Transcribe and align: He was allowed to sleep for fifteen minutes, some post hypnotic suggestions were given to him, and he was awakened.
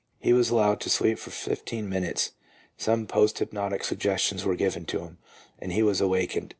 He 0.19 0.33
was 0.33 0.49
allowed 0.49 0.79
to 0.79 0.89
sleep 0.89 1.19
for 1.19 1.29
fifteen 1.29 1.87
minutes, 1.87 2.31
some 2.75 3.05
post 3.05 3.37
hypnotic 3.37 3.83
suggestions 3.83 4.43
were 4.43 4.55
given 4.55 4.85
to 4.85 5.01
him, 5.01 5.19
and 5.59 5.71
he 5.71 5.83
was 5.83 6.01
awakened. 6.01 6.49